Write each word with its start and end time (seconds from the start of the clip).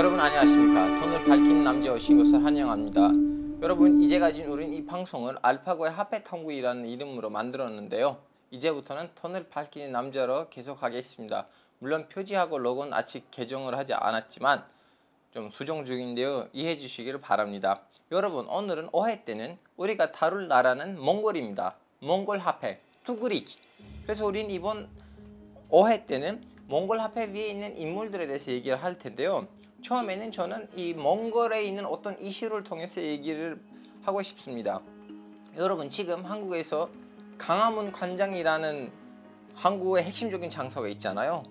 여러분 0.00 0.18
안녕하십니까? 0.18 0.98
돈을 0.98 1.24
밝히는 1.26 1.62
남자 1.62 1.92
오신 1.92 2.16
것을 2.16 2.42
환영합니다. 2.42 3.10
여러분 3.60 4.02
이제까진 4.02 4.46
우린 4.46 4.72
이 4.72 4.86
방송을 4.86 5.36
알파고의 5.42 5.92
화폐 5.92 6.22
탐구이라는 6.22 6.86
이름으로 6.86 7.28
만들었는데요. 7.28 8.16
이제부터는 8.50 9.10
돈을 9.14 9.50
밝히는 9.50 9.92
남자로 9.92 10.48
계속하겠습니다. 10.48 11.46
물론 11.80 12.08
표지하고 12.08 12.56
로고는 12.56 12.94
아직 12.94 13.30
개정을 13.30 13.76
하지 13.76 13.92
않았지만 13.92 14.64
좀 15.34 15.50
수정 15.50 15.84
중인데요. 15.84 16.48
이해해 16.54 16.78
주시기를 16.78 17.20
바랍니다. 17.20 17.82
여러분 18.10 18.46
오늘은 18.48 18.86
5회 18.92 19.26
때는 19.26 19.58
우리가 19.76 20.12
다룰 20.12 20.48
나라는 20.48 20.98
몽골입니다. 20.98 21.76
몽골 21.98 22.38
화폐 22.38 22.80
투그릭 23.04 23.48
그래서 24.04 24.24
우린 24.24 24.50
이번 24.50 24.88
5회 25.68 26.06
때는 26.06 26.42
몽골 26.68 27.00
화폐 27.00 27.26
위에 27.26 27.48
있는 27.48 27.76
인물들에 27.76 28.26
대해서 28.26 28.50
얘기를 28.50 28.82
할 28.82 28.96
텐데요 28.96 29.46
처음에는 29.82 30.30
저는 30.30 30.68
이 30.76 30.92
몽골에 30.92 31.64
있는 31.64 31.86
어떤 31.86 32.18
이슈를 32.18 32.62
통해서 32.62 33.02
얘기를 33.02 33.58
하고 34.02 34.22
싶습니다. 34.22 34.80
여러분 35.56 35.88
지금 35.88 36.24
한국에서 36.24 36.90
강화문 37.38 37.90
관장이라는 37.90 38.92
한국의 39.54 40.04
핵심적인 40.04 40.50
장소가 40.50 40.88
있잖아요. 40.88 41.42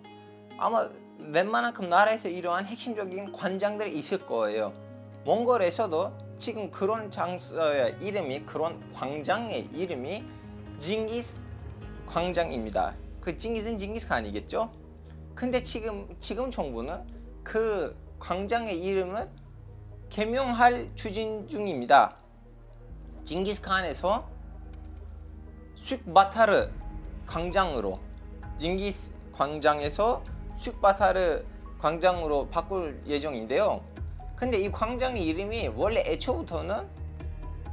아마 0.58 0.90
웬만한큼 1.20 1.88
나라에서 1.88 2.30
이러한 2.30 2.66
핵심적인 2.66 3.32
관장들이 3.32 3.92
있을 3.98 4.26
거예요. 4.26 4.74
몽골에서도 5.26 6.36
지금 6.38 6.72
그런 6.72 7.12
장소의 7.12 7.98
이름이 8.00 8.46
그런 8.46 8.80
광장의 8.94 9.70
이름이 9.74 10.24
징기스 10.78 11.42
광장입니다. 12.06 12.96
그 13.20 13.36
징기스는 13.36 13.78
징기스칸이겠죠? 13.78 14.72
근데 15.36 15.62
지금 15.62 16.08
지금 16.20 16.50
정부는 16.50 17.04
그 17.44 17.96
광장의 18.20 18.80
이름은 18.80 19.30
개명할 20.10 20.92
추진 20.96 21.48
중입니다. 21.48 22.18
징기스칸에서 23.24 24.28
쑥바타르 25.76 26.70
광장으로 27.26 28.00
징기스 28.58 29.14
광장에서 29.32 30.24
쑥바타르 30.56 31.46
광장으로 31.80 32.50
바꿀 32.50 33.02
예정인데요. 33.08 33.82
근데 34.36 34.58
이 34.60 34.72
광장의 34.72 35.24
이름이 35.26 35.70
원래 35.76 36.04
애초부터는 36.06 36.88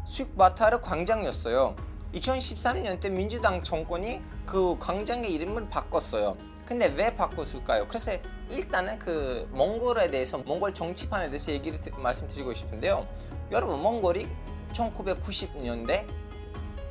쑥바타르 0.05 0.81
광장이었어요. 0.81 1.75
2013년 2.15 3.01
때 3.01 3.11
민주당 3.11 3.63
정권이 3.63 4.21
그 4.47 4.79
광장의 4.79 5.33
이름을 5.33 5.69
바꿨어요. 5.69 6.37
근데 6.67 6.89
왜 6.89 7.15
바꿨을까요? 7.15 7.87
그래서 7.87 8.13
일단은 8.51 8.99
그 8.99 9.49
몽골에 9.53 10.11
대해서 10.11 10.39
몽골 10.39 10.75
정치판에 10.75 11.31
대해서 11.31 11.53
얘기를 11.53 11.79
말씀드리고 11.97 12.53
싶은데요. 12.53 13.07
여러분 13.53 13.81
몽골이 13.81 14.29
1990년대 14.73 16.07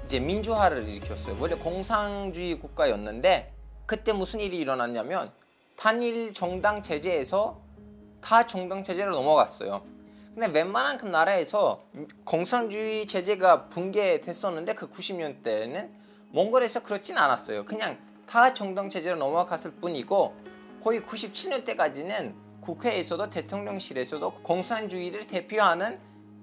이제 0.05 0.19
민주화를 0.19 0.87
일으켰어요. 0.87 1.35
원래 1.39 1.55
공산주의 1.55 2.57
국가였는데 2.57 3.53
그때 3.85 4.13
무슨 4.13 4.39
일이 4.39 4.59
일어났냐면 4.59 5.31
단일 5.77 6.33
정당 6.33 6.81
체제에서 6.81 7.61
다 8.21 8.47
정당 8.47 8.81
체제로 8.81 9.11
넘어갔어요. 9.11 9.83
근데 10.33 10.47
웬만한 10.47 11.09
나라에서 11.09 11.85
공산주의 12.23 13.05
체제가 13.05 13.67
붕괴됐었는데 13.69 14.73
그 14.73 14.89
90년대에는 14.89 15.89
몽골에서 16.31 16.83
그렇진 16.83 17.17
않았어요. 17.17 17.65
그냥 17.65 17.97
다 18.27 18.53
정당 18.53 18.89
체제로 18.89 19.17
넘어갔을 19.17 19.71
뿐이고 19.71 20.35
거의 20.83 21.01
97년대까지는 21.01 22.33
국회에서도 22.61 23.29
대통령실에서도 23.29 24.33
공산주의를 24.35 25.25
대표하는 25.27 25.97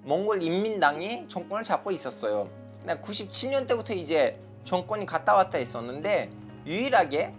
몽골 0.05 0.43
인민당이 0.43 1.29
정권을 1.29 1.65
잡고 1.65 1.91
있었어요. 1.91 2.49
97년대부터 2.87 3.97
이제 3.97 4.41
정권이 4.65 5.07
갔다 5.07 5.35
왔다 5.35 5.59
했었는데 5.59 6.31
유일하게 6.67 7.35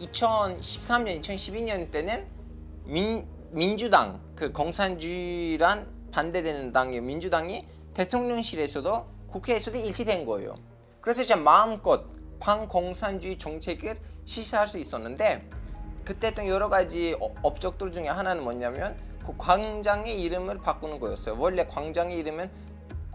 2013년, 0.00 1.20
2012년 1.20 1.90
때는 1.90 2.26
민, 2.84 3.26
민주당, 3.50 4.20
그 4.34 4.52
공산주의란 4.52 6.10
반대되는 6.12 6.72
당의 6.72 7.00
민주당이 7.00 7.66
대통령실에서도 7.94 9.06
국회에서도 9.28 9.76
일치된 9.78 10.24
거예요. 10.24 10.54
그래서 11.00 11.22
이제 11.22 11.34
마음껏 11.34 12.04
반공산주의 12.40 13.38
정책을 13.38 13.96
시사할 14.24 14.66
수 14.66 14.78
있었는데 14.78 15.48
그때 16.04 16.28
했던 16.28 16.46
여러 16.46 16.68
가지 16.68 17.14
어, 17.20 17.28
업적들 17.42 17.92
중에 17.92 18.08
하나는 18.08 18.42
뭐냐면 18.42 18.96
그 19.24 19.34
광장의 19.36 20.20
이름을 20.22 20.58
바꾸는 20.58 21.00
거였어요. 21.00 21.36
원래 21.38 21.66
광장의 21.66 22.16
이름은 22.16 22.50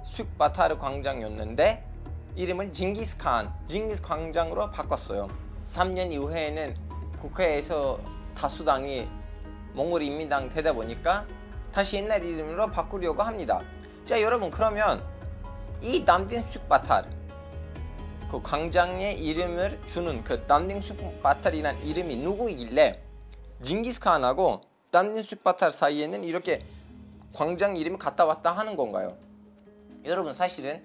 쑥바타르 0.03 0.78
광장이었는데 0.78 1.84
이름을 2.35 2.72
징기스칸, 2.72 3.51
징기스 3.66 4.01
광장으로 4.01 4.72
바꿨어요. 4.72 5.28
3년 5.66 6.11
이후에는 6.11 6.75
국회에서 7.19 8.00
다수당이 8.35 9.07
몽골 9.73 10.03
인민당 10.03 10.50
되다 10.50 10.73
보니까 10.73 11.25
다시 11.72 11.97
옛날 11.97 12.23
이름으로 12.23 12.67
바꾸려고 12.67 13.23
합니다. 13.23 13.61
자 14.05 14.22
여러분 14.22 14.51
그러면 14.51 15.03
이 15.81 16.03
남딘 16.05 16.44
쑥바타르 16.44 17.07
그 18.34 18.42
광장의 18.42 19.24
이름을 19.24 19.86
주는 19.86 20.24
그 20.24 20.44
남닝숙 20.48 21.22
바탈이란 21.22 21.84
이름이 21.84 22.16
누구이길래 22.16 23.00
징기스칸하고 23.62 24.62
남닝숙 24.90 25.44
바탈 25.44 25.72
사이에는 25.72 26.24
이렇게 26.24 26.60
광장 27.32 27.78
이름이 27.78 28.00
갔다 28.00 28.26
왔다 28.26 28.52
하는 28.52 28.76
건가요? 28.76 29.16
여러분 30.06 30.34
사실은 30.34 30.84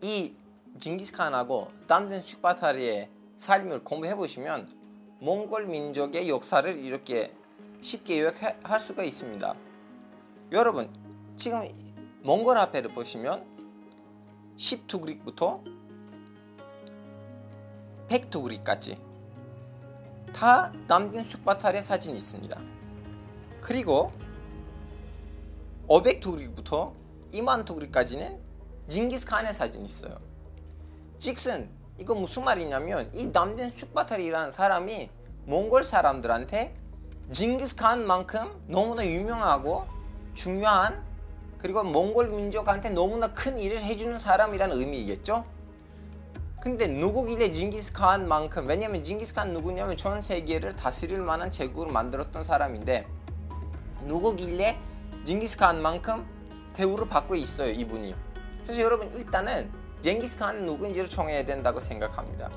이 0.00 0.34
징기스칸하고 0.78 1.68
남닝숙 1.88 2.40
바탈의 2.40 3.10
삶을 3.36 3.84
공부해 3.84 4.14
보시면 4.14 4.66
몽골 5.20 5.66
민족의 5.66 6.30
역사를 6.30 6.74
이렇게 6.74 7.34
쉽게 7.82 8.22
요약할 8.22 8.80
수가 8.80 9.02
있습니다. 9.02 9.54
여러분 10.52 10.90
지금 11.36 11.68
몽골 12.22 12.56
화폐를 12.56 12.94
보시면 12.94 13.44
10투그릭부터 14.56 15.75
팩토그리까지 18.08 18.98
다 20.34 20.72
남긴 20.86 21.24
쑥바탈의 21.24 21.82
사진이 21.82 22.16
있습니다. 22.16 22.60
그리고 23.60 24.12
500토그리부터 25.88 26.92
2만 27.32 27.64
토그리까지는 27.64 28.40
징기스칸의 28.88 29.52
사진이 29.52 29.84
있어요. 29.84 30.18
직슨 31.18 31.70
이거 31.98 32.14
무슨 32.14 32.44
말이냐면 32.44 33.10
이 33.14 33.26
남된 33.26 33.70
쑥바탈이라는 33.70 34.50
사람이 34.50 35.08
몽골 35.46 35.82
사람들한테 35.82 36.74
징기스칸만큼 37.30 38.66
너무나 38.68 39.06
유명하고 39.06 39.86
중요한 40.34 41.04
그리고 41.58 41.82
몽골 41.82 42.28
민족한테 42.28 42.90
너무나 42.90 43.32
큰 43.32 43.58
일을 43.58 43.82
해주는 43.82 44.18
사람이라는 44.18 44.76
의미이겠죠. 44.78 45.44
근데 46.66 46.88
누구길래 46.88 47.52
징기스칸만큼 47.52 48.66
왜냐면 48.66 49.00
징기스칸 49.00 49.52
누구냐면 49.52 49.96
전 49.96 50.20
세계를 50.20 50.74
다스릴 50.74 51.20
만한 51.20 51.48
제국을 51.48 51.92
만들었던 51.92 52.42
사람인데 52.42 53.06
누구길래 54.02 54.76
징기스칸만큼 55.24 56.26
대우를 56.74 57.06
받고 57.06 57.36
있어요 57.36 57.70
이분이 57.70 58.16
그래서 58.64 58.80
여러분 58.80 59.06
일단은 59.12 59.70
징기스칸은 60.00 60.66
누구인지를 60.66 61.08
정해야 61.08 61.44
된다고 61.44 61.78
생각합니다 61.78 62.50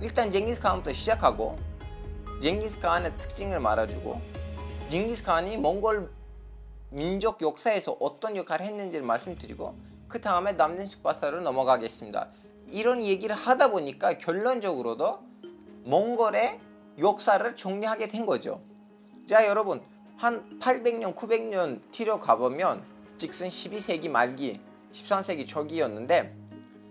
일단 0.00 0.30
징기스칸부터 0.30 0.94
시작하고 0.94 1.58
징기스칸의 2.40 3.18
특징을 3.18 3.60
말해주고 3.60 4.22
징기스칸이 4.88 5.58
몽골 5.58 6.10
민족 6.88 7.42
역사에서 7.42 7.98
어떤 8.00 8.36
역할을 8.36 8.64
했는지를 8.64 9.04
말씀드리고 9.04 9.74
그 10.08 10.18
다음에 10.18 10.52
남진 10.52 10.86
숙 10.86 11.02
바사로 11.02 11.42
넘어가겠습니다. 11.42 12.28
이런 12.68 13.04
얘기를 13.04 13.34
하다 13.34 13.70
보니까 13.70 14.18
결론적으로도 14.18 15.20
몽골의 15.84 16.60
역사를 16.98 17.56
정리하게 17.56 18.08
된 18.08 18.26
거죠. 18.26 18.60
자 19.26 19.46
여러분 19.46 19.82
한 20.16 20.58
800년 20.60 21.14
900년 21.14 21.80
뒤로 21.90 22.18
가보면 22.18 22.82
직선 23.16 23.48
12세기 23.48 24.08
말기 24.08 24.60
13세기 24.92 25.46
초기였는데 25.46 26.34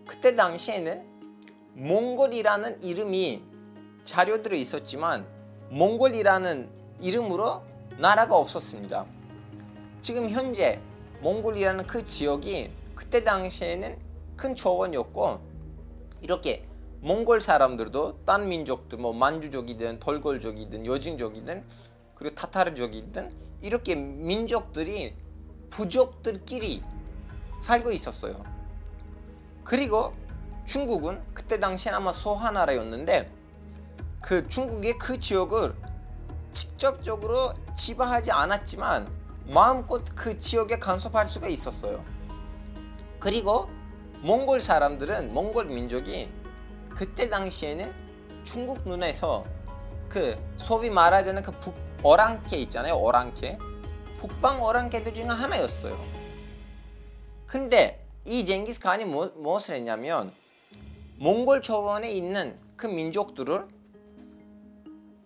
그때 0.08 0.36
당시에는 0.36 1.04
몽골이라는 1.74 2.82
이름이 2.84 3.42
자료들에 4.06 4.58
있었지만 4.58 5.26
몽골이라는 5.72 6.70
이름으로 7.02 7.64
나라가 7.98 8.36
없었습니다. 8.38 9.06
지금 10.02 10.30
현재 10.30 10.80
몽골이라는 11.22 11.88
그 11.88 12.04
지역이 12.04 12.70
그때 12.94 13.24
당시에는 13.24 13.98
큰 14.38 14.56
조원이었고 14.56 15.55
이렇게 16.26 16.68
몽골 17.02 17.40
사람들도 17.40 18.26
딴 18.26 18.48
민족들 18.50 18.98
뭐 18.98 19.14
만주족이든 19.14 20.00
덜골족이든 20.00 20.88
여진족이든 20.88 21.64
그리고 22.16 22.34
타타르족이든 22.34 23.32
이렇게 23.62 23.94
민족들이 23.94 25.16
부족들끼리 25.70 26.82
살고 27.62 27.92
있었어요. 27.92 28.42
그리고 29.64 30.14
중국은 30.66 31.22
그때 31.36 31.60
당시엔 31.60 31.94
아마 31.94 32.12
소하나라였는데 32.12 33.32
그 34.20 34.48
중국의 34.48 34.98
그 34.98 35.20
지역을 35.20 35.76
직접적으로 36.54 37.54
지배하지 37.76 38.32
않았지만 38.32 39.08
마음껏 39.46 40.04
그 40.16 40.36
지역에 40.40 40.80
간섭할 40.80 41.28
수가 41.28 41.50
있었어요. 41.50 42.04
그리고 43.20 43.70
몽골 44.26 44.60
사람들은 44.60 45.36
몽골 45.36 45.66
민족이 45.66 46.28
그때 46.90 47.30
당시에는 47.30 47.94
중국 48.44 48.82
눈에서 48.88 49.44
그 50.10 50.36
소위 50.58 50.90
말하자는 50.90 51.44
그 51.44 51.52
북, 51.60 51.76
어랑케 52.02 52.58
있잖아요. 52.58 52.96
어랑케. 52.96 53.60
북방 54.18 54.64
어랑케들 54.64 55.14
중에 55.14 55.26
하나였어요. 55.26 55.96
근데 57.46 58.04
이 58.26 58.44
젠기스 58.44 58.80
칸이 58.80 59.06
뭐, 59.06 59.32
무엇을 59.36 59.76
했냐면 59.76 60.34
몽골 61.18 61.62
초원에 61.62 62.10
있는 62.10 62.58
그 62.76 62.88
민족들을 62.88 63.68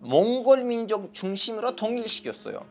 몽골 0.00 0.64
민족 0.64 1.14
중심으로 1.14 1.74
통일시켰어요. 1.74 2.66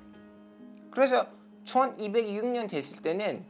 그래서 0.92 1.26
1206년 1.66 2.70
됐을 2.70 3.02
때는 3.02 3.44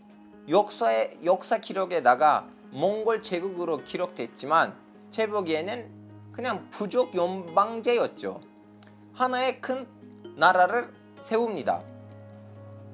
역사의 0.47 1.19
역사 1.25 1.57
기록에다가 1.57 2.47
몽골 2.71 3.23
제국으로 3.23 3.83
기록됐지만 3.83 4.75
제 5.09 5.27
보기에는 5.27 6.31
그냥 6.31 6.69
부족 6.69 7.15
연방제였죠. 7.15 8.41
하나의 9.13 9.59
큰 9.59 9.87
나라를 10.37 10.93
세웁니다. 11.21 11.83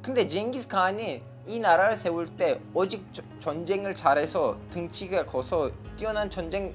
근데 0.01 0.27
징기스 0.27 0.67
칸이 0.67 1.21
이 1.45 1.59
나라를 1.59 1.95
세울 1.95 2.27
때 2.37 2.59
오직 2.73 3.05
전쟁을 3.39 3.93
잘해서 3.93 4.57
등치가 4.71 5.25
커서 5.25 5.71
뛰어난 5.97 6.29
전쟁 6.29 6.73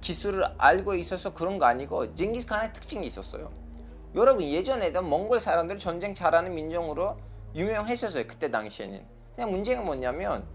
기술을 0.00 0.44
알고 0.58 0.94
있어서 0.94 1.32
그런 1.32 1.58
거 1.58 1.66
아니고 1.66 2.14
징기스 2.14 2.46
칸의 2.46 2.72
특징이 2.72 3.06
있었어요. 3.06 3.50
여러분 4.14 4.44
예전에도 4.44 5.02
몽골 5.02 5.40
사람들 5.40 5.78
전쟁 5.78 6.14
잘하는 6.14 6.54
민족으로 6.54 7.16
유명했었어요. 7.54 8.26
그때 8.26 8.50
당시에는. 8.50 9.04
그냥 9.34 9.50
문제가 9.50 9.82
뭐냐면 9.82 10.46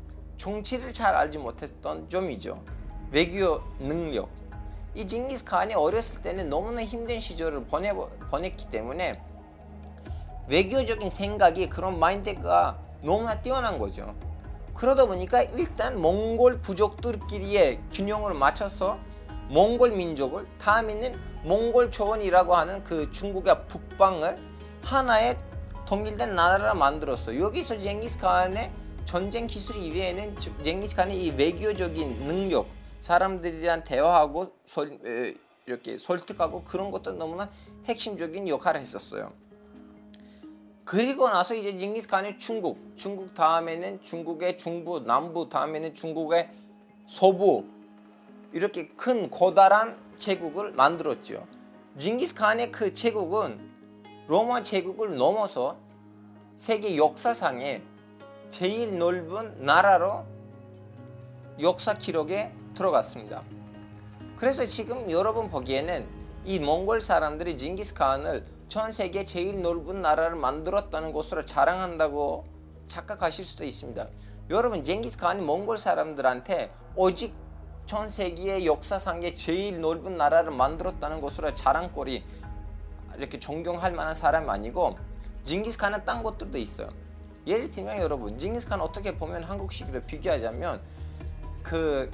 정치를 0.42 0.92
잘 0.92 1.14
알지 1.14 1.38
못했던 1.38 2.10
점이죠. 2.10 2.64
외교 3.12 3.62
능력. 3.78 4.28
이 4.96 5.06
징기스 5.06 5.46
칸이 5.46 5.76
어렸을 5.76 6.24
때는 6.24 6.50
너무나 6.50 6.82
힘든 6.84 7.20
시절을 7.20 7.66
보내, 7.66 7.94
보냈기 7.94 8.72
때문에 8.72 9.22
외교적인 10.48 11.12
생각이 11.12 11.70
그런 11.70 12.00
마인드가 12.00 12.80
너무나 13.04 13.40
뛰어난 13.40 13.78
거죠. 13.78 14.16
그러다 14.74 15.06
보니까 15.06 15.44
일단 15.44 16.02
몽골 16.02 16.62
부족들끼리의 16.62 17.80
균형을 17.92 18.34
맞춰서 18.34 18.98
몽골 19.50 19.92
민족을 19.92 20.48
다음에는 20.58 21.20
몽골 21.44 21.92
초원이라고 21.92 22.56
하는 22.56 22.84
그 22.84 23.12
중국의 23.12 23.68
북방을 23.68 24.40
하나의 24.84 25.38
통일된 25.86 26.34
나라를 26.34 26.74
만들었어. 26.74 27.38
여기서 27.38 27.78
쟁기스칸의 27.80 28.81
전쟁 29.06 29.48
기술 29.48 29.75
이외에는 29.77 30.36
쟁기스칸의 30.63 31.25
이 31.25 31.31
외교적인 31.31 32.25
능력, 32.25 32.68
사람들이랑 33.01 33.83
대화하고 33.83 34.53
설, 34.65 35.00
이렇게 35.65 35.98
설득하고 35.98 36.63
그런 36.63 36.92
것도 36.92 37.13
너무나 37.13 37.50
핵심적인 37.86 38.48
역할을 38.48 38.80
했었어요. 38.80 39.33
그리고 40.83 41.30
나서 41.30 41.56
이제 41.56 41.77
징기스칸이 41.77 42.38
중국, 42.38 42.94
중국 42.95 43.33
다음에는 43.33 44.01
중국의 44.01 44.57
중부, 44.57 45.01
남부 45.01 45.47
다음에는 45.47 45.94
중국의 45.94 46.50
서부 47.07 47.65
이렇게 48.51 48.88
큰 48.89 49.30
거다란 49.30 49.97
제국을 50.18 50.71
만들었죠. 50.71 51.45
징기스칸의 51.97 52.71
그 52.71 52.92
제국은 52.92 53.59
로마 54.27 54.62
제국을 54.62 55.15
넘어서 55.15 55.77
세계 56.56 56.95
역사상에 56.95 57.81
제일 58.51 59.00
넓은 59.00 59.63
나라로 59.65 60.25
역사 61.62 61.94
기록에 61.94 62.53
들어갔습니다. 62.75 63.44
그래서 64.36 64.65
지금 64.65 65.09
여러분 65.09 65.50
보기에는 65.50 66.06
이 66.44 66.59
몽골 66.59 67.01
사람들이 67.01 67.57
징기스칸을 67.57 68.45
전 68.68 68.92
세계 68.92 69.24
제일 69.24 69.62
넓은 69.62 70.01
나라를 70.01 70.36
만들었다는 70.36 71.13
것으로 71.13 71.45
자랑한다고 71.45 72.45
착각하실 72.88 73.45
수도 73.45 73.63
있습니다. 73.63 74.07
여러분 74.50 74.83
젠기스칸이 74.83 75.42
몽골 75.44 75.77
사람들한테 75.77 76.74
오직 76.95 77.33
전 77.86 78.09
세계의 78.09 78.65
역사상에 78.65 79.33
제일 79.33 79.80
넓은 79.80 80.18
나라를 80.18 80.51
만들었다는 80.51 81.21
것으로 81.21 81.56
자랑거리 81.56 82.24
이렇게 83.18 83.39
존경할 83.39 83.94
만한 83.94 84.13
사람이 84.13 84.50
아니고 84.50 84.95
징기스칸은 85.44 86.04
딴 86.04 86.21
것들도 86.21 86.57
있어요. 86.57 86.89
예를 87.48 87.70
들면 87.72 87.98
여러분 87.98 88.38
징기스칸 88.38 88.82
어떻게 88.82 89.18
보면 89.18 89.44
한국식으로 89.44 90.02
비교하자면 90.04 90.82
그 91.64 92.12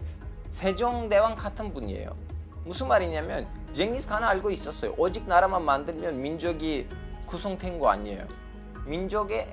세종대왕 0.49 1.35
같은 1.35 1.73
분이에요. 1.73 2.15
무슨 2.63 2.87
말이냐면 2.87 3.47
쟁기스칸은 3.73 4.27
알고 4.27 4.51
있었어요. 4.51 4.93
오직 4.97 5.27
나라만 5.27 5.63
만들면 5.63 6.21
민족이 6.21 6.87
구성된 7.25 7.79
거 7.79 7.89
아니에요. 7.89 8.25
민족의 8.85 9.47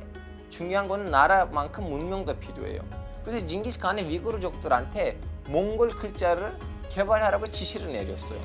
중요한 0.50 0.86
거는 0.86 1.10
나라만큼 1.10 1.84
문명도 1.84 2.38
필요해요. 2.38 2.80
그래서 3.24 3.44
징기스칸이 3.46 4.08
위구르족들한테 4.08 5.18
몽골 5.48 5.90
글자를 5.90 6.56
개발하라고 6.88 7.48
지시를 7.48 7.92
내렸어요. 7.92 8.38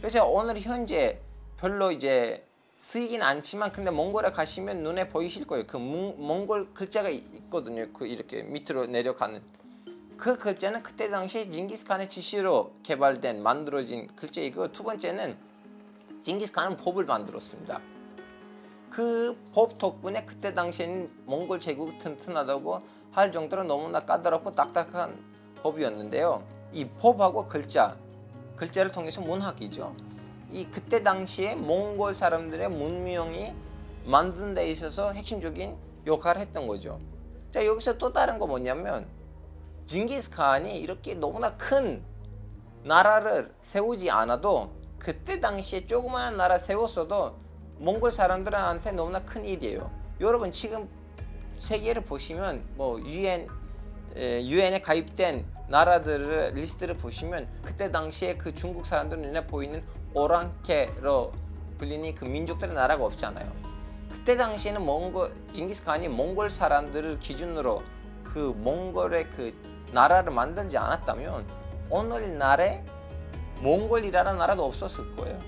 그래서 0.00 0.24
오늘 0.26 0.58
현재 0.60 1.20
별로 1.56 1.90
이제 1.90 2.45
쓰이긴 2.76 3.22
않지만 3.22 3.72
근데 3.72 3.90
몽골에 3.90 4.32
가시면 4.32 4.82
눈에 4.82 5.08
보이실 5.08 5.46
거예요. 5.46 5.66
그 5.66 5.78
몽골 5.78 6.74
글자가 6.74 7.08
있거든요. 7.08 7.90
그 7.92 8.06
이렇게 8.06 8.42
밑으로 8.42 8.86
내려가는 8.86 9.40
그 10.18 10.36
글자는 10.36 10.82
그때 10.82 11.08
당시 11.08 11.50
징기스칸의 11.50 12.08
지시로 12.10 12.74
개발된 12.82 13.42
만들어진 13.42 14.08
글자이고 14.14 14.72
두 14.72 14.82
번째는 14.82 15.36
징기스칸은 16.22 16.76
법을 16.76 17.06
만들었습니다. 17.06 17.80
그 18.90 19.34
법 19.52 19.78
덕분에 19.78 20.26
그때 20.26 20.52
당시에는 20.52 21.10
몽골 21.24 21.60
제국이 21.60 21.98
튼튼하다고 21.98 22.82
할 23.10 23.32
정도로 23.32 23.64
너무나 23.64 24.00
까다롭고 24.00 24.54
딱딱한 24.54 25.16
법이었는데요. 25.62 26.46
이 26.74 26.84
법하고 26.84 27.46
글자, 27.46 27.96
글자를 28.56 28.92
통해서 28.92 29.22
문학이죠. 29.22 29.94
이 30.50 30.64
그때 30.70 31.02
당시에 31.02 31.54
몽골 31.54 32.14
사람들의 32.14 32.68
문명이 32.68 33.54
만든 34.04 34.54
데 34.54 34.70
있어서 34.70 35.12
핵심적인 35.12 35.76
역할을 36.06 36.40
했던 36.40 36.66
거죠. 36.66 37.00
자 37.50 37.64
여기서 37.66 37.98
또 37.98 38.12
다른 38.12 38.38
거 38.38 38.46
뭐냐면 38.46 39.08
징기스칸이 39.86 40.78
이렇게 40.78 41.14
너무나 41.14 41.56
큰 41.56 42.02
나라를 42.84 43.52
세우지 43.60 44.10
않아도 44.10 44.70
그때 44.98 45.40
당시에 45.40 45.86
조그마한 45.86 46.36
나라 46.36 46.58
세웠어도 46.58 47.36
몽골 47.78 48.10
사람들한테 48.10 48.92
너무나 48.92 49.20
큰 49.20 49.44
일이에요. 49.44 49.90
여러분 50.20 50.50
지금 50.50 50.88
세계를 51.58 52.04
보시면 52.04 52.64
뭐 52.74 53.00
유엔 53.00 53.48
유엔에 54.16 54.80
가입된 54.80 55.44
나라들을 55.68 56.54
리스트를 56.54 56.96
보시면 56.96 57.48
그때 57.62 57.90
당시에 57.90 58.36
그 58.36 58.54
중국 58.54 58.86
사람들 58.86 59.18
눈에 59.20 59.46
보이는 59.46 59.84
오랑캐로 60.16 61.30
불리는 61.76 62.14
그 62.14 62.24
민족들의 62.24 62.74
나라가 62.74 63.04
없잖아요. 63.04 63.52
그때 64.10 64.34
당시에는 64.34 64.82
몽골 64.82 65.30
징기스칸이 65.52 66.08
몽골 66.08 66.48
사람들을 66.48 67.18
기준으로 67.18 67.82
그 68.24 68.38
몽골의 68.38 69.28
그 69.28 69.54
나라를 69.92 70.32
만들지 70.32 70.78
않았다면 70.78 71.46
오늘날에 71.90 72.82
몽골이라는 73.60 74.38
나라도 74.38 74.64
없었을 74.64 75.14
거예요. 75.16 75.38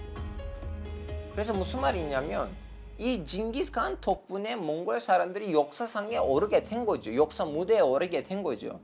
그래서 1.32 1.54
무슨 1.54 1.80
말이냐면 1.80 2.50
이 2.98 3.24
징기스칸 3.24 4.02
덕분에 4.02 4.56
몽골 4.56 5.00
사람들이 5.00 5.54
역사상에 5.54 6.18
오르게 6.18 6.62
된 6.62 6.84
거죠. 6.84 7.16
역사 7.16 7.46
무대에 7.46 7.80
오르게 7.80 8.22
된 8.22 8.42
거죠. 8.42 8.80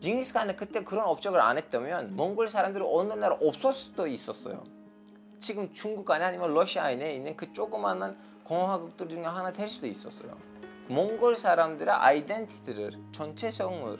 징기스칸은 0.00 0.56
그때 0.56 0.84
그런 0.84 1.06
업적을 1.06 1.40
안 1.40 1.56
했다면 1.56 2.16
몽골 2.16 2.48
사람들이 2.48 2.84
어느 2.86 3.14
나라 3.14 3.38
없을 3.40 3.72
수도 3.72 4.06
있었어요. 4.06 4.75
지금 5.38 5.72
중국 5.72 6.10
안에 6.10 6.24
아니면 6.24 6.54
러시아에 6.54 7.14
있는 7.14 7.36
그 7.36 7.52
조그마한 7.52 8.16
공화국들 8.44 9.08
중에 9.08 9.24
하나 9.24 9.52
될 9.52 9.68
수도 9.68 9.86
있었어요. 9.86 10.36
몽골 10.88 11.36
사람들의 11.36 11.92
아이덴티티를 11.92 12.92
전체성을 13.12 13.98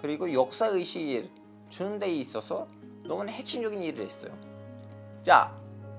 그리고 0.00 0.32
역사 0.32 0.66
의식을 0.66 1.30
주는 1.68 1.98
데 1.98 2.12
있어서 2.12 2.68
너무나 3.04 3.32
핵심적인 3.32 3.82
일을 3.82 4.04
했어요. 4.04 4.32
자, 5.22 5.56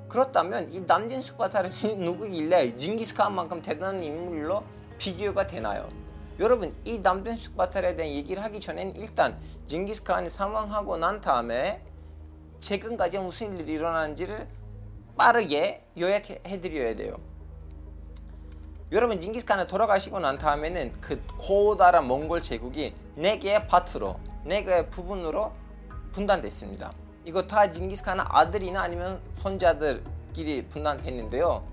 그렇다면 0.07 0.69
이 0.71 0.81
남진 0.81 1.21
스파타르는 1.21 1.99
누구길래 1.99 2.77
징기스칸만큼 2.77 3.61
대단한 3.61 4.01
인물로 4.01 4.63
비교가 4.97 5.47
되나요? 5.47 5.89
여러분 6.39 6.73
이 6.85 6.99
남진 6.99 7.35
스파타르에 7.35 7.95
대한 7.95 8.11
얘기를 8.11 8.43
하기 8.43 8.59
전엔 8.59 8.95
일단 8.95 9.37
징기스칸이 9.65 10.29
사망하고 10.29 10.97
난 10.97 11.19
다음에 11.19 11.83
최근까지 12.59 13.19
무슨 13.19 13.57
일이 13.57 13.73
일어났는지를 13.73 14.47
빠르게 15.17 15.83
요약해 15.97 16.41
드려야 16.61 16.95
돼요. 16.95 17.17
여러분 18.91 19.19
징기스칸이 19.19 19.67
돌아가시고 19.67 20.19
난 20.19 20.37
다음에는 20.37 20.93
그 21.01 21.21
고다란 21.37 22.07
몽골 22.07 22.41
제국이 22.41 22.93
네 23.15 23.37
개의 23.37 23.67
파트로 23.67 24.17
네 24.45 24.63
개의 24.63 24.89
부분으로 24.89 25.51
분단됐습니다. 26.13 26.93
이거 27.25 27.41
다 27.41 27.69
징기스칸의 27.69 28.25
아들이나 28.29 28.83
아니면 28.83 29.21
손자들끼리 29.39 30.67
분단됐는데요. 30.69 31.65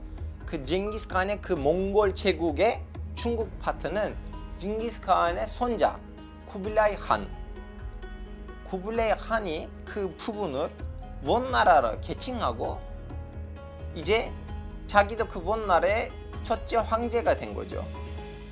그 0.45 0.65
징기스칸의 0.65 1.41
그 1.41 1.53
몽골 1.53 2.17
제국의 2.17 2.83
중국 3.15 3.57
파트는 3.61 4.17
징기스칸의 4.57 5.47
손자 5.47 6.01
쿠빌라이 6.47 6.97
한 6.97 7.29
쿠빌라이 8.65 9.13
한이 9.13 9.69
그 9.85 10.13
부분을 10.17 10.69
원나라로 11.25 12.01
개칭하고 12.01 12.94
이제 13.95 14.33
자기도 14.87 15.27
그 15.27 15.43
원나라의 15.43 16.11
첫째 16.43 16.77
황제가 16.77 17.37
된 17.37 17.55
거죠. 17.55 17.87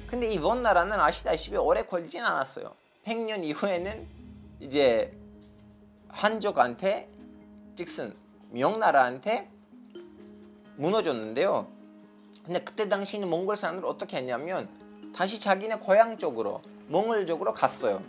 근데 0.06 0.28
이 0.28 0.38
원나라는 0.38 1.00
아시다시피 1.00 1.56
오래 1.56 1.82
걸리진 1.82 2.22
않았어요. 2.22 2.70
100년 3.04 3.44
이후에는 3.44 4.06
이제 4.61 5.12
한족한테 6.08 7.08
즉슨 7.75 8.14
명나라한테 8.50 9.49
무너졌는데요. 10.76 11.66
근데 12.44 12.62
그때 12.62 12.88
당시는 12.88 13.28
몽골 13.28 13.56
사람들 13.56 13.87
어떻게 13.87 14.18
했냐면 14.18 14.68
다시 15.14 15.40
자기네 15.40 15.76
고향 15.76 16.18
쪽으로 16.18 16.61
몽골 16.88 17.26
쪽으로 17.26 17.52
갔어요. 17.52 18.02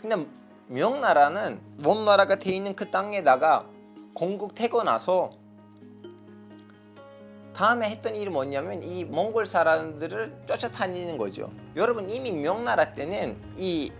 근데 0.00 0.26
명나라는 0.68 1.60
원나라가 1.84 2.36
돼 2.36 2.50
있는 2.50 2.74
그 2.74 2.90
땅에다가 2.90 3.66
건국되고 4.14 4.82
나서 4.82 5.30
다음에 7.54 7.88
했던 7.88 8.16
일이 8.16 8.28
뭐냐면 8.30 8.82
이 8.82 9.04
몽골 9.04 9.46
사람들을 9.46 10.42
쫓아다니는 10.46 11.16
거죠. 11.16 11.50
여러분 11.76 12.10
이미 12.10 12.32
명나라 12.32 12.94
때는 12.94 13.40
이 13.56 13.92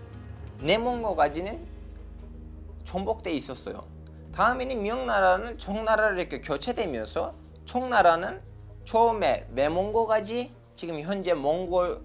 내몽고까지는 0.59 1.65
전복돼 2.83 3.31
있었어요. 3.31 3.83
다음에는 4.33 4.83
명나라는 4.83 5.57
총나라를 5.57 6.19
이렇게 6.19 6.41
교체되면서 6.41 7.33
총나라는 7.63 8.41
처음에 8.83 9.47
매몽고까지 9.51 10.53
지금 10.75 10.99
현재 10.99 11.33
몽골 11.33 12.01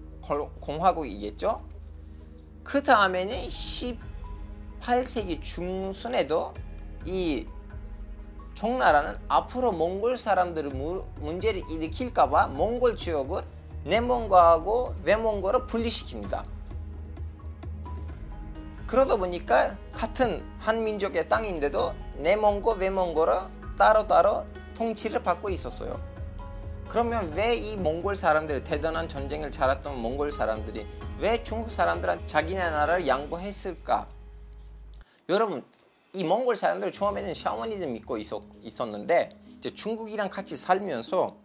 공화국이겠죠. 0.61 1.61
그 2.63 2.81
다음에는 2.81 3.35
18세기 4.79 5.41
중순에도 5.41 6.53
이 7.05 7.45
총나라는 8.61 9.15
앞으로 9.27 9.71
몽골 9.71 10.19
사람들의 10.19 10.71
문제를 11.15 11.63
일으킬까봐 11.67 12.49
몽골 12.49 12.95
지역을 12.95 13.41
내몽고하고 13.85 14.93
외몽고로 15.03 15.65
분리시킵니다. 15.65 16.43
그러다 18.85 19.15
보니까 19.15 19.75
같은 19.91 20.45
한 20.59 20.83
민족의 20.83 21.27
땅인데도 21.27 21.95
내몽고 22.17 22.73
외몽고로 22.73 23.49
따로따로 23.79 24.45
통치를 24.75 25.23
받고 25.23 25.49
있었어요. 25.49 25.99
그러면 26.87 27.33
왜 27.33 27.57
이 27.57 27.75
몽골 27.75 28.15
사람들이 28.15 28.63
대단한 28.63 29.09
전쟁을 29.09 29.49
잘했던 29.49 29.99
몽골 29.99 30.31
사람들이 30.31 30.85
왜 31.17 31.41
중국 31.41 31.71
사람들한테 31.71 32.27
자기네 32.27 32.69
나라를 32.69 33.07
양보했을까? 33.07 34.07
여러분 35.29 35.63
이 36.13 36.25
몽골 36.25 36.57
사람들 36.57 36.91
처음에는 36.91 37.33
샤머니즘 37.33 37.93
믿고 37.93 38.17
있었, 38.17 38.43
있었는데 38.61 39.29
이제 39.57 39.69
중국이랑 39.69 40.29
같이 40.29 40.57
살면서 40.57 41.37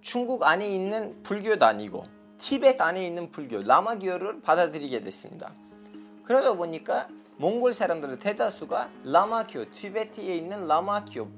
중국 0.00 0.44
안에 0.44 0.68
있는 0.68 1.20
불교도 1.24 1.66
아니고 1.66 2.04
티베트 2.38 2.80
안에 2.80 3.04
있는 3.04 3.30
불교 3.32 3.60
라마교를 3.60 4.40
받아들이게 4.40 5.00
됐습니다. 5.00 5.52
그러다 6.24 6.54
보니까 6.54 7.08
몽골 7.38 7.74
사람들의 7.74 8.20
대다수가 8.20 8.88
라마교 9.02 9.72
티베트에 9.72 10.36
있는 10.36 10.68
라마교 10.68 11.28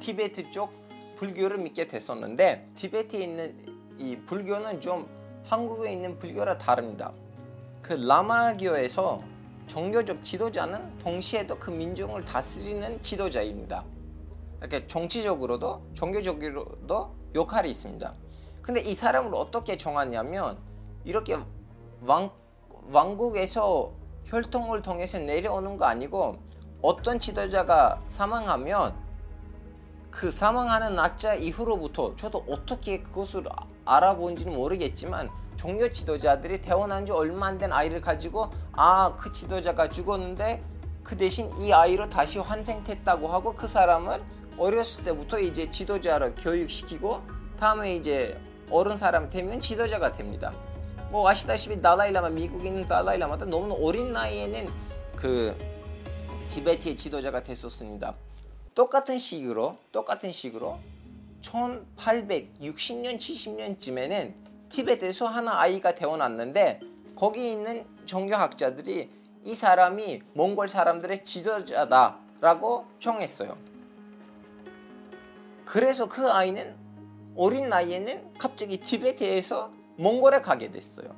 티베트 0.00 0.50
쪽 0.50 0.72
불교를 1.16 1.58
믿게 1.58 1.86
됐었는데 1.86 2.68
티베트에 2.74 3.20
있는 3.20 3.96
이 3.98 4.16
불교는 4.26 4.80
좀 4.80 5.08
한국에 5.44 5.92
있는 5.92 6.18
불교랑 6.18 6.58
다릅니다. 6.58 7.12
그 7.80 7.92
라마교에서 7.92 9.22
종교적 9.66 10.22
지도자는 10.22 10.98
동시에도 10.98 11.56
그 11.56 11.70
민족을 11.70 12.24
다스리는 12.24 13.02
지도자입니다. 13.02 13.84
이렇게 14.60 14.86
정치적으로도 14.86 15.82
종교적으로도 15.94 17.14
역할이 17.34 17.70
있습니다. 17.70 18.14
근데 18.62 18.80
이 18.80 18.94
사람을 18.94 19.34
어떻게 19.34 19.76
정하냐면 19.76 20.58
이렇게 21.04 21.36
왕, 22.06 22.30
왕국에서 22.90 23.92
혈통을 24.24 24.82
통해서 24.82 25.18
내려오는 25.18 25.76
거 25.76 25.84
아니고 25.84 26.36
어떤 26.82 27.20
지도자가 27.20 28.02
사망하면 28.08 28.94
그 30.10 30.30
사망하는 30.30 30.96
날짜 30.96 31.34
이후로부터 31.34 32.16
저도 32.16 32.44
어떻게 32.48 33.02
그것을 33.02 33.44
알아본지는 33.84 34.54
모르겠지만 34.54 35.30
종교 35.56 35.90
지도자들이 35.90 36.60
태어난 36.60 37.06
지 37.06 37.12
얼마 37.12 37.46
안 37.46 37.58
된 37.58 37.72
아이를 37.72 38.00
가지고 38.00 38.50
아 38.72 39.16
그 39.16 39.30
지도자가 39.30 39.88
죽었는데 39.88 40.62
그 41.02 41.16
대신 41.16 41.50
이 41.58 41.72
아이로 41.72 42.10
다시 42.10 42.38
환생됐다고 42.38 43.28
하고 43.28 43.52
그 43.54 43.66
사람을 43.68 44.22
어렸을 44.58 45.04
때부터 45.04 45.38
이제 45.38 45.70
지도자로 45.70 46.34
교육시키고 46.34 47.22
다음에 47.58 47.94
이제 47.94 48.38
어른 48.70 48.96
사람 48.96 49.30
되면 49.30 49.60
지도자가 49.60 50.12
됩니다. 50.12 50.52
뭐 51.10 51.28
아시다시피 51.28 51.80
달라이라마 51.80 52.30
미국에 52.30 52.68
있는 52.68 52.86
달라이라마도 52.86 53.46
너무 53.46 53.78
어린 53.80 54.12
나이에는 54.12 54.68
그 55.14 55.56
티베트의 56.48 56.96
지도자가 56.96 57.42
됐었습니다. 57.42 58.14
똑같은 58.74 59.16
식으로 59.18 59.78
똑같은 59.92 60.32
식으로 60.32 60.78
1860년 61.42 63.18
70년쯤에는 63.18 64.45
티베트에서 64.68 65.26
하나 65.26 65.60
아이가 65.60 65.92
태어났는데 65.92 66.80
거기 67.14 67.52
있는 67.52 67.84
종교학자들이 68.04 69.10
이 69.44 69.54
사람이 69.54 70.22
몽골 70.34 70.68
사람들의 70.68 71.22
지도자다라고 71.22 72.86
청했어요. 72.98 73.56
그래서 75.64 76.06
그 76.06 76.30
아이는 76.30 76.76
어린 77.36 77.68
나이에는 77.68 78.34
갑자기 78.38 78.78
티베트에서 78.78 79.72
몽골에 79.98 80.40
가게 80.40 80.70
됐어요. 80.70 81.14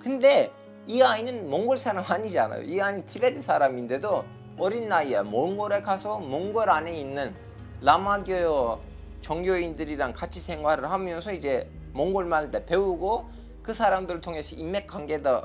근데 0.00 0.52
이 0.86 1.02
아이는 1.02 1.50
몽골 1.50 1.76
사람 1.76 2.04
아니잖아요. 2.06 2.62
이 2.62 2.80
아이는 2.80 3.06
티베트 3.06 3.40
사람인데도 3.40 4.24
어린 4.58 4.88
나이에 4.88 5.22
몽골에 5.22 5.82
가서 5.82 6.18
몽골 6.18 6.70
안에 6.70 6.98
있는 6.98 7.34
라마교 7.80 8.80
종교인들이랑 9.20 10.12
같이 10.12 10.40
생활을 10.40 10.90
하면서 10.90 11.32
이제 11.32 11.70
몽골말 11.92 12.50
때 12.50 12.64
배우고 12.64 13.28
그 13.62 13.72
사람들을 13.72 14.20
통해서 14.20 14.56
인맥 14.56 14.86
관계도 14.86 15.42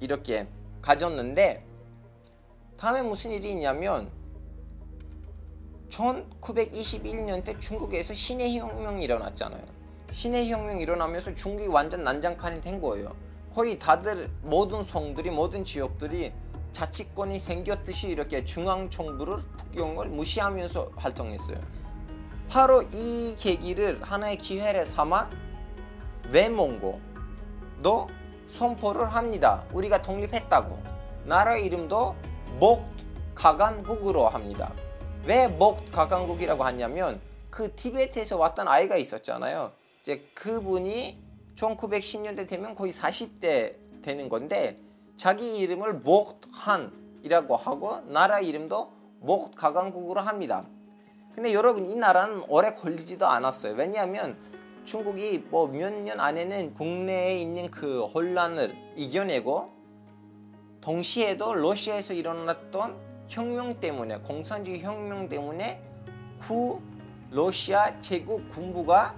이렇게 0.00 0.46
가졌는데 0.82 1.64
다음에 2.76 3.02
무슨 3.02 3.30
일이 3.30 3.50
있냐면 3.52 4.10
1921년 5.88 7.44
때 7.44 7.58
중국에서 7.58 8.14
신의 8.14 8.58
혁명이 8.58 9.04
일어났잖아요. 9.04 9.62
신의 10.10 10.50
혁명이 10.50 10.82
일어나면서 10.82 11.34
중국이 11.34 11.68
완전 11.68 12.02
난장판이 12.02 12.60
된 12.60 12.80
거예요. 12.80 13.14
거의 13.54 13.78
다들 13.78 14.30
모든 14.42 14.82
성들이 14.84 15.30
모든 15.30 15.64
지역들이 15.64 16.32
자치권이 16.72 17.38
생겼듯이 17.38 18.08
이렇게 18.08 18.44
중앙 18.44 18.88
정부를 18.88 19.36
국경을 19.58 20.08
무시하면서 20.08 20.92
활동했어요. 20.96 21.58
바로 22.48 22.82
이 22.82 23.34
계기를 23.38 24.02
하나의 24.02 24.38
기회를 24.38 24.84
삼아 24.84 25.30
외몽고도 26.30 28.08
선포를 28.48 29.06
합니다. 29.06 29.64
우리가 29.72 30.02
독립했다고. 30.02 30.78
나라 31.24 31.56
이름도 31.56 32.16
목가간국으로 32.58 34.28
합니다. 34.28 34.72
왜 35.24 35.48
목가간국이라고 35.48 36.64
하냐면 36.64 37.20
그 37.50 37.74
티베트에서 37.74 38.36
왔던 38.38 38.68
아이가 38.68 38.96
있었잖아요. 38.96 39.72
이제 40.00 40.28
그분이 40.34 41.22
1910년대 41.54 42.48
되면 42.48 42.74
거의 42.74 42.92
40대 42.92 44.02
되는 44.02 44.28
건데 44.28 44.76
자기 45.16 45.58
이름을 45.58 45.94
목한이라고 45.94 47.56
하고 47.56 48.00
나라 48.08 48.40
이름도 48.40 48.92
목가강국으로 49.20 50.20
합니다. 50.20 50.66
근데 51.34 51.54
여러분 51.54 51.86
이 51.86 51.94
나라는 51.94 52.42
오래 52.48 52.74
걸리지도 52.74 53.26
않았어요. 53.26 53.74
왜냐하면 53.74 54.36
중국이 54.84 55.38
뭐 55.50 55.68
몇 55.68 55.92
년 55.92 56.18
안에는 56.20 56.74
국내에 56.74 57.38
있는 57.38 57.70
그 57.70 58.04
혼란을 58.06 58.74
이겨내고 58.96 59.70
동시에도 60.80 61.54
러시아에서 61.54 62.14
일어났던 62.14 62.96
혁명 63.28 63.78
때문에 63.78 64.18
공산주의 64.18 64.80
혁명 64.82 65.28
때문에 65.28 65.80
구 66.40 66.80
러시아 67.30 67.98
제국 68.00 68.48
군부가 68.48 69.14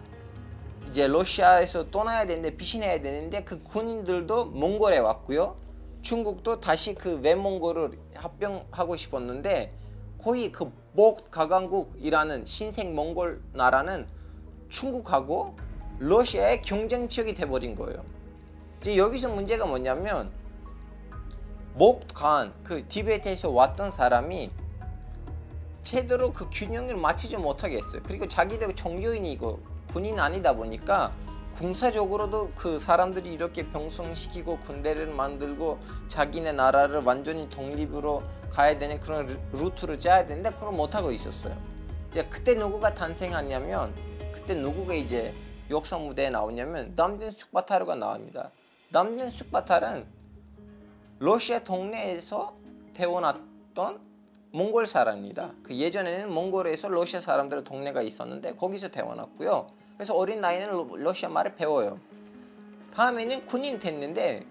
이제 0.89 1.07
러시아에서 1.07 1.91
떠나야 1.91 2.27
되는데 2.27 2.57
피신해야 2.57 3.01
되는데 3.01 3.43
그 3.43 3.61
군인들도 3.63 4.47
몽골에 4.47 4.99
왔고요. 4.99 5.57
중국도 6.03 6.61
다시 6.61 6.95
그 6.95 7.19
외몽골을 7.23 7.99
합병하고 8.15 8.95
싶었는데 8.97 9.73
거의 10.23 10.53
그 10.53 10.71
목가강국이라는 10.93 12.45
신생 12.45 12.95
몽골 12.95 13.43
나라는 13.55 14.07
중국하고 14.75 15.55
러시아의 16.01 16.61
경쟁 16.63 17.09
지역이 17.09 17.35
돼버린 17.35 17.77
거예요. 17.77 18.05
이제 18.81 18.97
여기서 18.97 19.29
문제가 19.29 19.65
뭐냐면 19.67 20.31
목간 21.75 22.53
그 22.65 22.87
티베트에서 22.87 23.51
왔던 23.51 23.93
사람이 23.93 24.51
제대로 25.83 26.33
그 26.33 26.49
균형을 26.51 26.97
맞추지 26.97 27.37
못하겠어요. 27.37 28.03
그리고 28.05 28.27
자기들 28.27 28.75
종교인이고 28.75 29.61
군인 29.93 30.19
아니다 30.19 30.55
보니까 30.55 31.13
군사적으로도 31.57 32.51
그 32.57 32.81
사람들이 32.81 33.33
이렇게 33.33 33.71
병성시키고 33.71 34.59
군대를 34.61 35.07
만들고 35.07 35.79
자기네 36.09 36.53
나라를 36.53 37.05
완전히 37.05 37.49
독립으로 37.49 38.25
가야 38.51 38.77
되는 38.77 38.99
그런 38.99 39.41
루트를 39.53 40.01
짜야 40.01 40.27
되는데 40.27 40.51
그걸 40.51 40.73
못하고 40.73 41.13
있었어요. 41.13 41.57
이제 42.09 42.27
그때 42.29 42.55
누구가 42.55 42.93
탄생하냐면 42.93 43.95
그때 44.35 44.55
누구가 44.55 44.95
이제 44.95 45.33
역사 45.71 45.97
무대에 45.97 46.29
나오냐면 46.29 46.93
남든 46.97 47.31
숙바타르가 47.31 47.95
나옵니다. 47.95 48.51
남든 48.91 49.31
숙바타르는 49.31 50.05
러시아 51.21 51.61
동네에서 51.61 52.53
태어났던 52.95 54.01
몽골 54.51 54.89
사람입니다. 54.89 55.53
그 55.63 55.77
예전에는 55.77 56.33
몽골에서 56.35 56.89
러시아 56.89 57.21
사람들의 57.21 57.63
동네가 57.63 58.03
있었는데 58.03 58.57
거기서 58.57 58.89
태어났고요. 58.89 59.69
그래서 59.97 60.15
어린 60.15 60.41
나이에는 60.41 61.05
러시아 61.05 61.29
말을 61.29 61.55
배워요. 61.55 62.01
다음에는 62.93 63.47
군인 63.47 63.79
됐는데 63.79 64.45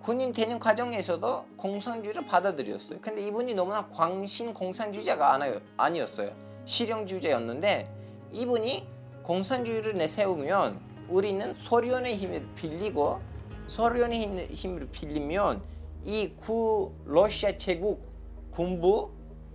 군인 0.00 0.32
되는 0.32 0.58
과정에서도 0.58 1.46
공산주의를 1.58 2.24
받아들였어요. 2.24 2.98
근데 3.02 3.24
이분이 3.26 3.52
너무나 3.54 3.86
광신 3.88 4.54
공산주의자가 4.54 5.38
아니었어요. 5.76 6.32
실용주의자였는데 6.64 8.00
이분이 8.32 9.01
공산주의를 9.22 9.94
내세우면 9.94 10.80
우리는 11.08 11.54
소련의 11.54 12.16
힘을 12.16 12.46
빌리고 12.54 13.20
소련의 13.68 14.46
힘을 14.50 14.88
빌리면 14.90 15.64
이 16.02 16.34
구 16.36 16.92
러시아 17.04 17.52
제국 17.52 18.02
군부 18.50 19.12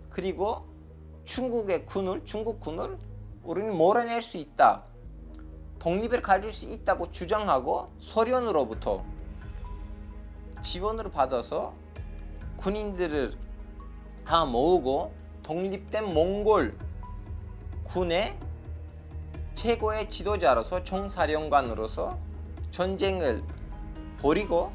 그리고 0.10 0.66
중국의 1.26 1.86
군을 1.86 2.24
중국 2.24 2.60
군을 2.62 2.98
우리는 3.44 3.76
몰아낼 3.76 4.22
수 4.22 4.38
있다. 4.38 4.84
독립을 5.80 6.22
가질 6.22 6.52
수 6.52 6.66
있다고 6.68 7.12
주장하고 7.12 7.90
소련으로부터 8.00 9.04
지원을 10.62 11.12
받아서 11.12 11.74
군인들을 12.58 13.38
다 14.26 14.46
모으고 14.46 15.14
독립된 15.44 16.14
몽골 16.14 16.78
군의 17.84 18.38
최고의 19.58 20.08
지도자로서 20.08 20.84
총사령관으로서 20.84 22.20
전쟁을 22.70 23.44
벌이고 24.20 24.72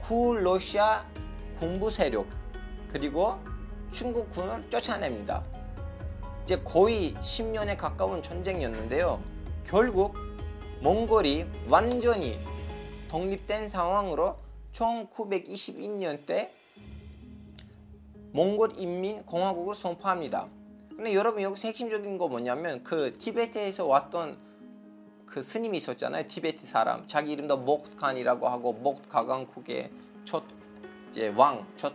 구러시아 0.00 1.06
군부 1.58 1.90
세력 1.90 2.26
그리고 2.88 3.38
중국군을 3.92 4.70
쫓아냅니다. 4.70 5.44
이제 6.44 6.58
거의 6.62 7.12
10년에 7.16 7.76
가까운 7.76 8.22
전쟁이었는데요. 8.22 9.22
결국 9.66 10.16
몽골이 10.80 11.44
완전히 11.68 12.38
독립된 13.10 13.68
상황으로 13.68 14.38
1921년 14.72 16.24
때 16.24 16.54
몽골 18.32 18.70
인민공화국을 18.78 19.74
선포합니다. 19.74 20.48
근데 21.00 21.14
여러분 21.14 21.40
여기서 21.40 21.68
핵심적인 21.68 22.18
거 22.18 22.28
뭐냐면 22.28 22.84
그 22.84 23.16
티베트에서 23.18 23.86
왔던 23.86 24.36
그 25.24 25.40
스님이 25.40 25.78
있었잖아요. 25.78 26.26
티베트 26.26 26.66
사람. 26.66 27.06
자기 27.06 27.32
이름도 27.32 27.56
목간이라고 27.56 28.46
하고 28.46 28.74
목가강국의 28.74 29.90
첫 30.26 30.44
이제 31.08 31.28
왕, 31.28 31.66
첫 31.74 31.94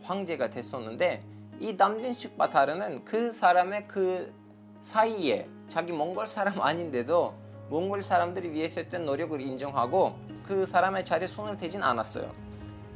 황제가 0.00 0.48
됐었는데 0.48 1.24
이 1.58 1.72
남진식 1.72 2.38
바타르는 2.38 3.04
그 3.04 3.32
사람의 3.32 3.88
그 3.88 4.32
사이에 4.80 5.48
자기 5.66 5.90
몽골 5.90 6.28
사람 6.28 6.60
아닌데도 6.60 7.34
몽골 7.68 8.04
사람들이 8.04 8.52
위해서 8.52 8.80
했던 8.80 9.06
노력을 9.06 9.40
인정하고 9.40 10.20
그 10.44 10.64
사람의 10.66 11.04
자리에 11.04 11.26
손을 11.26 11.56
대진 11.56 11.82
않았어요. 11.82 12.32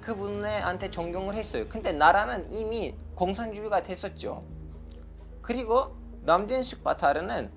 그분한테 0.00 0.92
존경을 0.92 1.34
했어요. 1.34 1.64
근데 1.68 1.90
나라는 1.90 2.52
이미 2.52 2.94
공산주의가 3.16 3.82
됐었죠. 3.82 4.44
그리고 5.42 5.96
남진숙 6.22 6.84
바타르는 6.84 7.50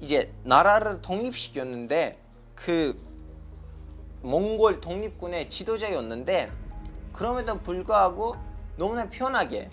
이제 0.00 0.34
나라를 0.42 1.00
독립시켰는데 1.02 2.20
그 2.54 3.00
몽골 4.22 4.80
독립군의 4.80 5.48
지도자였는데 5.48 6.48
그럼에도 7.12 7.58
불구하고 7.58 8.34
너무나 8.76 9.08
편하게 9.08 9.70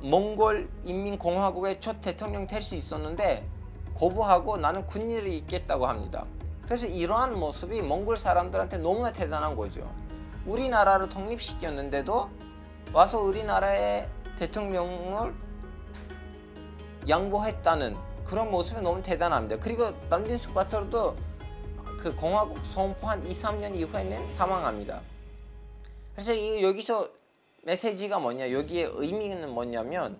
몽골 0.00 0.70
인민공화국의 0.84 1.80
첫 1.80 2.00
대통령 2.00 2.46
될 2.46 2.62
수 2.62 2.74
있었는데 2.74 3.46
거부하고 3.94 4.56
나는 4.56 4.86
군인을 4.86 5.26
잇겠다고 5.26 5.86
합니다. 5.86 6.24
그래서 6.62 6.86
이러한 6.86 7.38
모습이 7.38 7.82
몽골 7.82 8.16
사람들한테 8.16 8.78
너무나 8.78 9.12
대단한 9.12 9.56
거죠. 9.56 9.92
우리나라를 10.46 11.08
독립시켰는데도 11.08 12.30
와서 12.92 13.18
우리나라의 13.18 14.08
대통령을 14.40 15.34
양보했다는 17.06 17.96
그런 18.24 18.50
모습이 18.50 18.80
너무 18.80 19.02
대단합니다. 19.02 19.58
그리고 19.58 19.90
남진숙 20.08 20.54
바토르도 20.54 21.14
그 21.98 22.16
공화국 22.16 22.64
선포한 22.64 23.22
2, 23.22 23.30
3년 23.30 23.76
이후에는 23.76 24.32
사망합니다. 24.32 25.02
그래서 26.14 26.32
이 26.32 26.62
여기서 26.62 27.08
메시지가 27.64 28.18
뭐냐 28.18 28.50
여기에 28.52 28.92
의미는 28.94 29.50
뭐냐면 29.50 30.16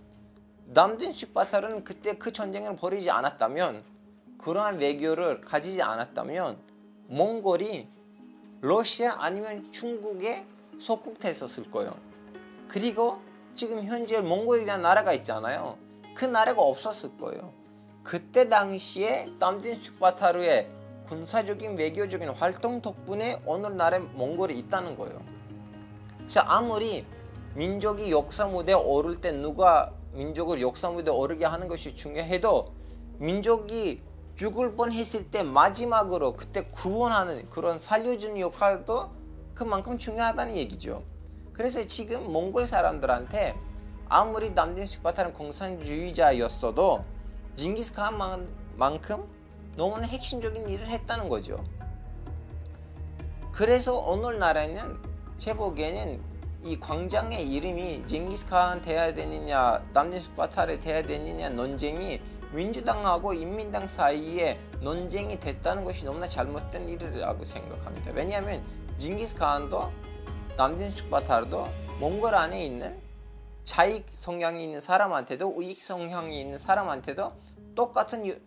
남든 0.67 1.13
슈바타르는 1.13 1.85
그때 1.85 2.19
그 2.19 2.31
전쟁을 2.31 2.77
벌이지 2.77 3.11
않았다면 3.11 3.83
그러한 4.39 4.79
외교를 4.79 5.41
가지지 5.41 5.83
않았다면 5.83 6.59
몽골이 7.07 7.89
러시아 8.61 9.17
아니면 9.19 9.73
중국에 9.73 10.47
속국됐었을 10.79 11.71
거예요. 11.71 11.97
그리고 12.69 13.21
지금 13.61 13.85
현재 13.85 14.19
몽골이라는 14.21 14.81
나라가 14.81 15.13
있잖아요. 15.13 15.77
그 16.15 16.25
나라가 16.25 16.63
없었을 16.63 17.19
거예요. 17.19 17.53
그때 18.03 18.49
당시에 18.49 19.29
남진 19.39 19.75
슈바타르의 19.75 20.71
군사적인 21.07 21.77
외교적인 21.77 22.31
활동 22.31 22.81
덕분에 22.81 23.43
오늘날의 23.45 24.01
몽골이 24.15 24.59
있다는 24.61 24.97
거예요. 24.97 25.21
자 26.27 26.43
아무리 26.49 27.05
민족이 27.55 28.11
역사 28.11 28.47
무대에 28.47 28.75
오를 28.75 29.21
때 29.21 29.31
누가 29.31 29.93
민족을 30.15 30.63
역사 30.63 30.89
무대에 30.89 31.15
오르게 31.15 31.45
하는 31.45 31.69
것이 31.69 31.95
중요해도 31.95 32.65
민족이 33.19 34.01
죽을 34.37 34.75
뻔했을 34.75 35.31
때 35.31 35.43
마지막으로 35.43 36.33
그때 36.33 36.63
구원하는 36.71 37.47
그런 37.51 37.79
살려주는 37.79 38.41
역할도 38.41 39.11
그만큼 39.53 39.99
중요하다는 39.99 40.57
얘기죠. 40.57 41.05
그래서 41.61 41.85
지금 41.85 42.33
몽골 42.33 42.65
사람들한테 42.65 43.55
아무리 44.09 44.49
남진 44.49 44.87
스파타는 44.87 45.35
공산주의자였어도 45.35 47.05
징기스칸만큼 47.55 49.29
너무나 49.77 50.07
핵심적인 50.07 50.71
일을 50.71 50.89
했다는 50.89 51.29
거죠. 51.29 51.63
그래서 53.53 53.95
오늘날에는 53.95 55.03
제 55.37 55.53
보기에는 55.53 56.23
이 56.65 56.81
광장의 56.81 57.47
이름이 57.47 58.07
징기스칸 58.07 58.81
돼야 58.81 59.13
되느냐 59.13 59.85
담딘 59.93 60.23
수흐바타르 60.23 60.81
돼야 60.81 61.03
되느냐 61.03 61.51
논쟁이 61.51 62.23
민주당하고 62.53 63.35
인민당 63.35 63.87
사이에 63.87 64.57
논쟁이 64.81 65.39
됐다는 65.39 65.85
것이 65.85 66.07
너무나 66.07 66.27
잘못된 66.27 66.89
일이라고 66.89 67.45
생각합니다. 67.45 68.13
왜냐하면 68.13 68.65
징기스칸도 68.97 70.09
담딘 70.57 70.91
수흐바타르도 70.91 71.69
몽골 72.01 72.35
안에 72.35 72.65
있는 72.65 72.99
자익 73.65 74.07
성향이 74.11 74.65
있는 74.65 74.81
사람한테도 74.81 75.49
우익 75.49 75.81
성향이 75.81 76.41
있는 76.41 76.59
사람한테도 76.59 77.33
똑같은 77.75 78.27
유- 78.27 78.39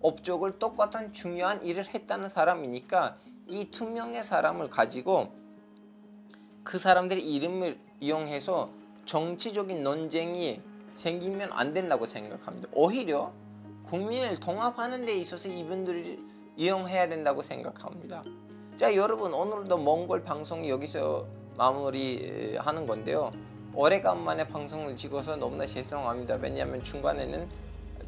업적을 0.00 0.58
똑같은 0.58 1.12
중요한 1.12 1.62
일을 1.62 1.86
했다는 1.92 2.28
사람이니까 2.28 3.16
이두 3.48 3.86
명의 3.90 4.22
사람을 4.22 4.68
가지고 4.68 5.32
그 6.62 6.78
사람들의 6.78 7.22
이름을 7.22 7.78
이용해서 8.00 8.70
정치적인 9.06 9.82
논쟁이 9.82 10.60
생기면 10.94 11.50
안 11.52 11.72
된다고 11.72 12.06
생각합니다. 12.06 12.68
오히려 12.72 13.32
국민을 13.86 14.38
통합하는 14.38 15.06
데 15.06 15.14
있어서 15.16 15.48
이분들을 15.48 16.18
이용해야 16.56 17.08
된다고 17.08 17.40
생각합니다. 17.42 18.22
자 18.76 18.94
여러분 18.94 19.32
오늘도 19.32 19.78
몽골 19.78 20.24
방송 20.24 20.68
여기서 20.68 21.26
마무리하는 21.58 22.86
건데요. 22.86 23.32
오래간만에 23.74 24.46
방송을 24.46 24.96
찍어서 24.96 25.36
너무나 25.36 25.66
죄송합니다. 25.66 26.36
왜냐하면 26.36 26.82
중간에는 26.82 27.48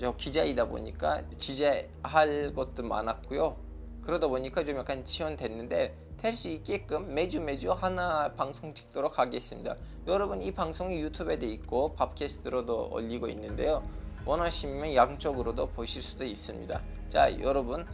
저 0.01 0.17
기자이다 0.17 0.67
보니까 0.69 1.23
지재할 1.37 2.55
것도 2.55 2.85
많았고요. 2.85 3.57
그러다 4.03 4.29
보니까 4.29 4.65
좀 4.65 4.79
약간 4.79 5.05
지연됐는데 5.05 5.95
될 6.17 6.35
수 6.35 6.49
있게끔 6.49 7.15
매주 7.15 7.41
매주 7.41 7.73
하나 7.73 8.33
방송 8.35 8.73
찍도록 8.73 9.19
하겠습니다. 9.19 9.75
여러분 10.07 10.41
이 10.41 10.53
방송이 10.53 11.01
유튜브에 11.01 11.39
돼 11.39 11.47
있고 11.49 11.95
팟캐스트로도 11.95 12.91
올리고 12.93 13.27
있는데요. 13.29 13.83
원하시면 14.27 14.95
양쪽으로도 14.95 15.71
보실 15.71 16.03
수도 16.03 16.25
있습니다. 16.25 16.81
자 17.09 17.41
여러분 17.41 17.87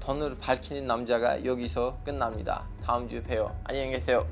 돈을 0.00 0.38
밝히는 0.38 0.86
남자가 0.86 1.44
여기서 1.44 1.98
끝납니다. 2.02 2.66
다음 2.86 3.08
주에 3.08 3.20
봬요. 3.20 3.52
안녕히 3.64 3.90
계세요. 3.90 4.24